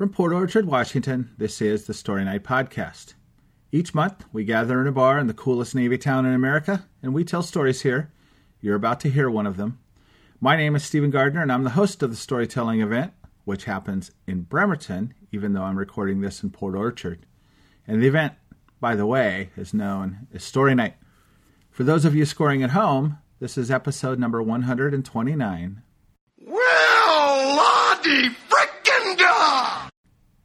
[0.00, 3.12] From Port Orchard, Washington, this is the Story Night Podcast.
[3.70, 7.12] Each month, we gather in a bar in the coolest Navy town in America, and
[7.12, 8.10] we tell stories here.
[8.62, 9.78] You're about to hear one of them.
[10.40, 13.12] My name is Stephen Gardner, and I'm the host of the storytelling event,
[13.44, 17.26] which happens in Bremerton, even though I'm recording this in Port Orchard.
[17.86, 18.32] And the event,
[18.80, 20.94] by the way, is known as Story Night.
[21.70, 25.82] For those of you scoring at home, this is episode number 129.
[26.40, 29.89] Well, Lottie frickin' da!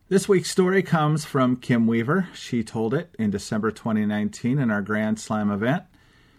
[0.07, 2.27] This week's story comes from Kim Weaver.
[2.36, 5.86] She told it in December 2019 in our Grand Slam event.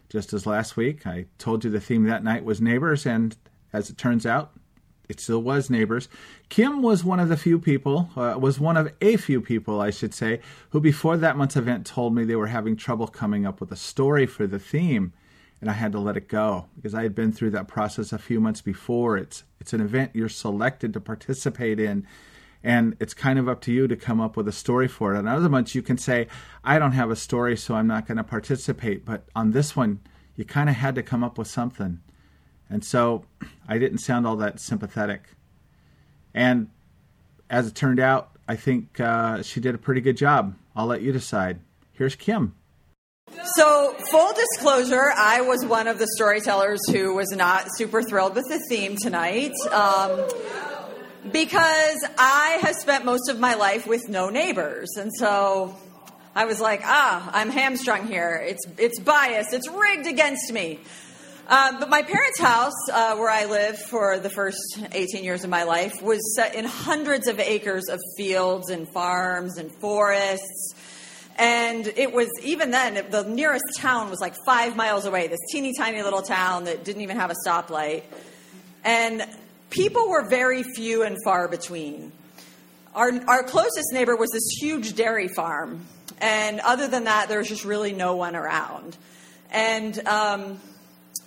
[0.09, 3.37] Just as last week, I told you the theme that night was neighbors, and
[3.73, 4.52] as it turns out,
[5.09, 6.09] it still was neighbors.
[6.48, 9.91] Kim was one of the few people, uh, was one of a few people, I
[9.91, 10.38] should say,
[10.71, 13.77] who before that month's event told me they were having trouble coming up with a
[13.77, 15.12] story for the theme
[15.60, 18.19] and I had to let it go because I had been through that process a
[18.19, 19.16] few months before.
[19.16, 22.07] It's it's an event you're selected to participate in,
[22.66, 25.19] and it's kind of up to you to come up with a story for it.
[25.19, 26.27] On other months, you can say,
[26.65, 30.01] "I don't have a story, so I'm not going to participate." But on this one,
[30.35, 32.01] you kind of had to come up with something,
[32.68, 33.24] and so
[33.68, 35.29] I didn't sound all that sympathetic.
[36.35, 36.68] And
[37.49, 40.57] as it turned out, I think uh, she did a pretty good job.
[40.74, 41.60] I'll let you decide.
[41.93, 42.57] Here's Kim.
[43.57, 48.45] So, full disclosure, I was one of the storytellers who was not super thrilled with
[48.48, 49.52] the theme tonight.
[49.73, 50.76] Um,
[51.32, 54.96] because I have spent most of my life with no neighbors.
[54.96, 55.77] And so
[56.35, 58.43] I was like, ah, I'm hamstrung here.
[58.46, 60.80] It's, it's biased, it's rigged against me.
[61.49, 64.59] Um, but my parents' house, uh, where I lived for the first
[64.93, 69.56] 18 years of my life, was set in hundreds of acres of fields and farms
[69.56, 70.75] and forests.
[71.37, 75.72] And it was, even then, the nearest town was like five miles away, this teeny
[75.72, 78.03] tiny little town that didn't even have a stoplight.
[78.82, 79.25] And
[79.71, 82.12] people were very few and far between.
[82.95, 85.87] Our, our closest neighbor was this huge dairy farm.
[86.19, 88.97] And other than that, there was just really no one around.
[89.50, 90.59] And um,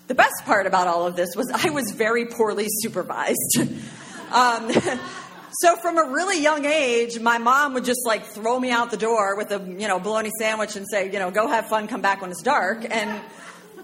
[0.08, 3.58] the best part about all of this was I was very poorly supervised.
[4.32, 4.72] um,
[5.62, 8.98] so from a really young age, my mom would just like throw me out the
[8.98, 12.02] door with a you know bologna sandwich and say, you know, go have fun, come
[12.02, 12.86] back when it's dark.
[12.90, 13.22] And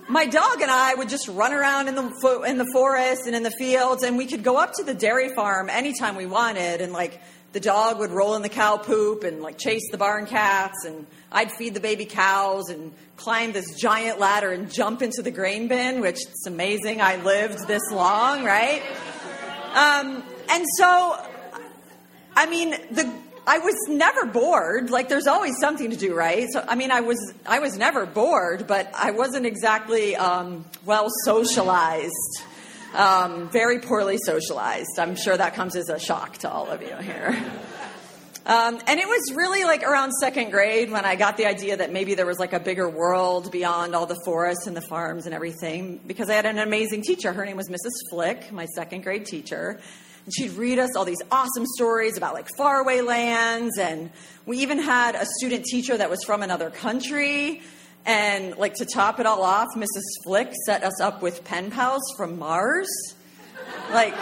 [0.08, 3.44] my dog and I would just run around in the in the forest and in
[3.44, 6.94] the fields, and we could go up to the dairy farm anytime we wanted, and
[6.94, 7.22] like
[7.54, 11.08] the dog would roll in the cow poop and like chase the barn cats, and
[11.32, 15.68] I'd feed the baby cows and climb this giant ladder and jump into the grain
[15.68, 18.84] bin, which it's amazing I lived this long, right?
[19.74, 21.18] Um, and so
[22.36, 23.12] I mean, the
[23.48, 24.90] I was never bored.
[24.90, 26.48] Like there's always something to do, right?
[26.52, 31.08] So I mean, I was I was never bored, but I wasn't exactly um, well
[31.24, 32.44] socialized.
[32.96, 34.98] Um, very poorly socialized.
[34.98, 37.38] I'm sure that comes as a shock to all of you here.
[38.46, 41.92] Um, and it was really like around second grade when I got the idea that
[41.92, 45.34] maybe there was like a bigger world beyond all the forests and the farms and
[45.34, 47.34] everything because I had an amazing teacher.
[47.34, 48.10] Her name was Mrs.
[48.12, 49.82] Flick, my second grade teacher.
[50.26, 53.78] And she'd read us all these awesome stories about like faraway lands.
[53.78, 54.10] And
[54.46, 57.62] we even had a student teacher that was from another country.
[58.06, 60.04] And like to top it all off, Mrs.
[60.24, 62.88] Flick set us up with pen pals from Mars.
[63.92, 64.16] Like,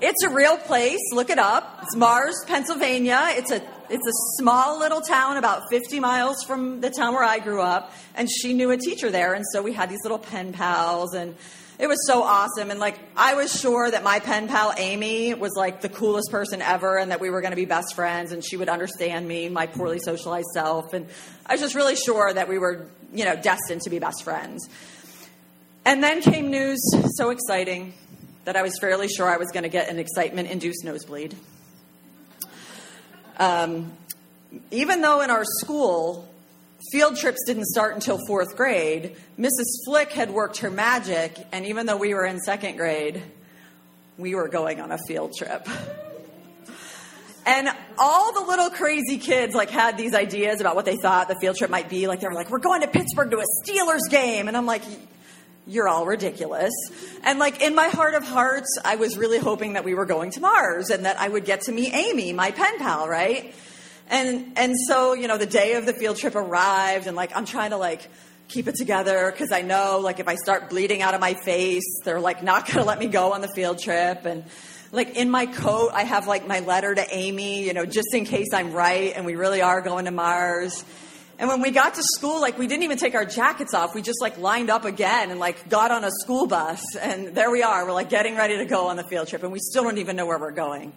[0.00, 1.00] it's a real place.
[1.12, 1.80] Look it up.
[1.82, 3.20] It's Mars, Pennsylvania.
[3.30, 7.38] It's a it's a small little town about 50 miles from the town where I
[7.38, 10.52] grew up, and she knew a teacher there, and so we had these little pen
[10.52, 11.36] pals and
[11.78, 12.70] it was so awesome.
[12.70, 16.62] And like, I was sure that my pen pal Amy was like the coolest person
[16.62, 19.48] ever and that we were going to be best friends and she would understand me,
[19.48, 20.92] my poorly socialized self.
[20.92, 21.06] And
[21.46, 24.68] I was just really sure that we were, you know, destined to be best friends.
[25.84, 26.78] And then came news
[27.16, 27.92] so exciting
[28.44, 31.34] that I was fairly sure I was going to get an excitement induced nosebleed.
[33.38, 33.92] Um,
[34.70, 36.28] even though in our school
[36.92, 39.16] Field trips didn't start until fourth grade.
[39.38, 39.84] Mrs.
[39.84, 43.22] Flick had worked her magic, and even though we were in second grade,
[44.18, 45.66] we were going on a field trip.
[47.46, 47.68] And
[47.98, 51.56] all the little crazy kids like had these ideas about what they thought the field
[51.56, 52.06] trip might be.
[52.06, 54.82] Like they were like, "We're going to Pittsburgh to a Steelers game," and I'm like,
[55.66, 56.72] "You're all ridiculous."
[57.22, 60.30] And like in my heart of hearts, I was really hoping that we were going
[60.32, 63.54] to Mars and that I would get to meet Amy, my pen pal, right?
[64.08, 67.46] And and so, you know, the day of the field trip arrived and like I'm
[67.46, 68.08] trying to like
[68.48, 72.00] keep it together because I know like if I start bleeding out of my face,
[72.04, 74.44] they're like not going to let me go on the field trip and
[74.92, 78.24] like in my coat I have like my letter to Amy, you know, just in
[78.24, 80.84] case I'm right and we really are going to Mars.
[81.36, 83.94] And when we got to school, like we didn't even take our jackets off.
[83.94, 87.50] We just like lined up again and like got on a school bus and there
[87.50, 87.86] we are.
[87.86, 90.14] We're like getting ready to go on the field trip and we still don't even
[90.14, 90.92] know where we're going.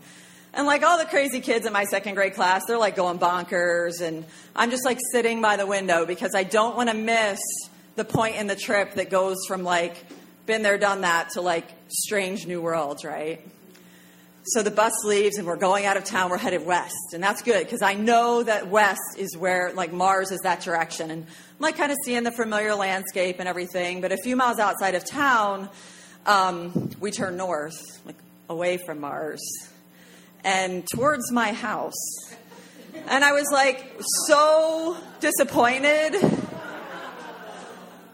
[0.57, 4.01] And like all the crazy kids in my second grade class, they're like going bonkers.
[4.01, 4.25] And
[4.55, 7.39] I'm just like sitting by the window because I don't want to miss
[7.95, 10.03] the point in the trip that goes from like
[10.47, 13.39] been there, done that to like strange new worlds, right?
[14.45, 16.31] So the bus leaves and we're going out of town.
[16.31, 17.13] We're headed west.
[17.13, 21.11] And that's good because I know that west is where, like, Mars is that direction.
[21.11, 24.01] And I'm like kind of seeing the familiar landscape and everything.
[24.01, 25.69] But a few miles outside of town,
[26.25, 28.17] um, we turn north, like
[28.49, 29.41] away from Mars
[30.43, 31.95] and towards my house.
[33.07, 36.15] And I was like so disappointed.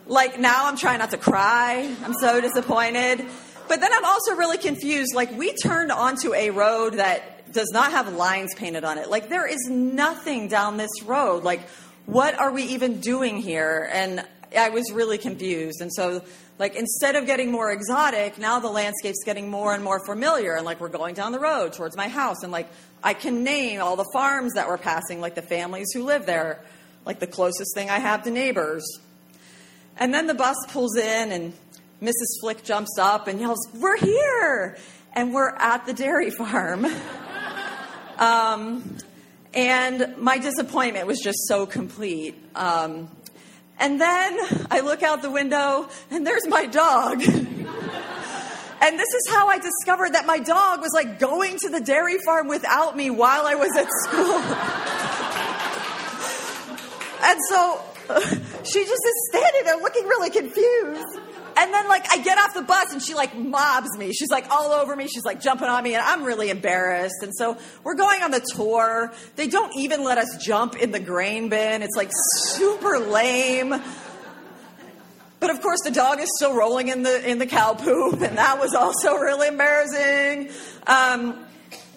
[0.06, 1.94] Like now I'm trying not to cry.
[2.04, 3.26] I'm so disappointed.
[3.68, 5.16] But then I'm also really confused.
[5.16, 9.10] Like, we turned onto a road that does not have lines painted on it.
[9.10, 11.44] Like, there is nothing down this road.
[11.44, 11.62] Like,
[12.06, 13.90] what are we even doing here?
[13.92, 14.26] And
[14.58, 15.82] I was really confused.
[15.82, 16.24] And so,
[16.60, 20.56] like, instead of getting more exotic, now the landscape's getting more and more familiar.
[20.56, 22.44] And, like, we're going down the road towards my house.
[22.44, 22.70] And, like,
[23.04, 26.62] I can name all the farms that we're passing, like the families who live there,
[27.06, 28.86] like the closest thing I have to neighbors.
[29.98, 31.54] And then the bus pulls in, and
[32.02, 32.40] Mrs.
[32.42, 34.78] Flick jumps up and yells, We're here!
[35.16, 36.88] And we're at the dairy farm.
[38.18, 38.98] um,
[39.54, 42.36] and my disappointment was just so complete.
[42.56, 43.10] Um,
[43.80, 44.40] and then
[44.72, 47.22] I look out the window and there's my dog.
[47.24, 52.18] and this is how I discovered that my dog was like going to the dairy
[52.26, 54.40] farm without me while I was at school.
[57.24, 57.82] and so
[58.64, 61.20] she just is standing there looking really confused.
[61.64, 64.12] And then like I get off the bus and she like mobs me.
[64.12, 65.08] She's like all over me.
[65.08, 67.24] She's like jumping on me and I'm really embarrassed.
[67.24, 69.14] And so we're going on the tour.
[69.38, 71.82] They don't even let us jump in the grain bin.
[71.82, 73.82] It's like super lame.
[75.40, 78.38] But of course the dog is still rolling in the in the cow poop and
[78.38, 80.50] that was also really embarrassing.
[80.86, 81.46] Um,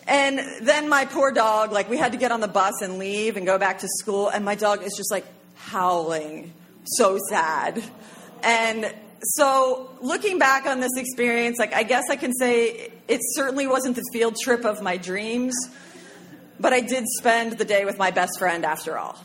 [0.06, 3.36] and then my poor dog, like we had to get on the bus and leave
[3.36, 5.26] and go back to school and my dog is just like
[5.56, 6.52] howling
[6.84, 7.82] so sad.
[8.44, 8.94] And
[9.30, 13.96] so looking back on this experience, like I guess I can say it certainly wasn't
[13.96, 15.54] the field trip of my dreams,
[16.60, 19.18] but I did spend the day with my best friend after all.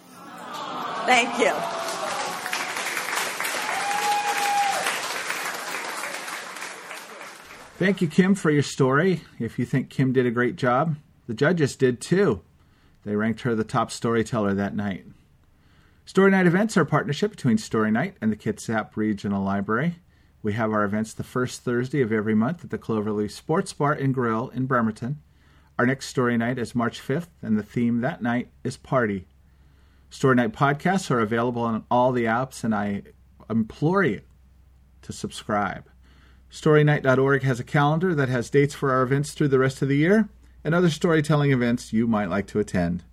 [1.05, 1.53] Thank you.
[7.77, 9.21] Thank you, Kim, for your story.
[9.39, 12.41] If you think Kim did a great job, the judges did too.
[13.03, 15.05] They ranked her the top storyteller that night.
[16.05, 19.97] Story Night events are a partnership between Story Night and the Kitsap Regional Library.
[20.41, 23.93] We have our events the first Thursday of every month at the Cloverleaf Sports Bar
[23.93, 25.21] and Grill in Bremerton.
[25.77, 29.27] Our next Story Night is March 5th, and the theme that night is Party.
[30.09, 33.03] Story Night podcasts are available on all the apps, and I
[33.49, 34.21] implore you
[35.03, 35.85] to subscribe.
[36.51, 39.97] StoryNight.org has a calendar that has dates for our events through the rest of the
[39.97, 40.27] year
[40.63, 43.03] and other storytelling events you might like to attend.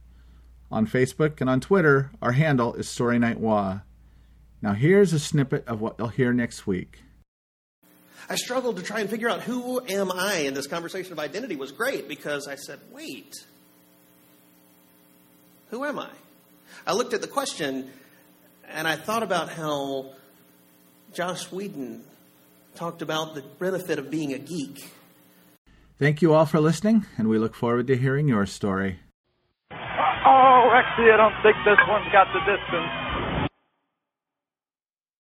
[0.71, 3.81] On Facebook and on Twitter, our handle is Story Night Wa.
[4.61, 7.03] Now, here's a snippet of what you'll hear next week.
[8.29, 11.57] I struggled to try and figure out who am I in this conversation of identity
[11.57, 13.35] was great because I said, wait,
[15.71, 16.11] who am I?
[16.87, 17.91] I looked at the question
[18.69, 20.11] and I thought about how
[21.15, 22.05] Joss Whedon
[22.75, 24.91] talked about the benefit of being a geek.
[25.99, 29.01] Thank you all for listening, and we look forward to hearing your story.
[30.29, 33.08] Oh, actually, I don't think this one got the distance.